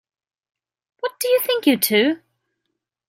What 1.01 1.19
do 1.19 1.27
you 1.27 1.39
think, 1.41 1.67
you 1.67 1.77
two? 1.77 2.21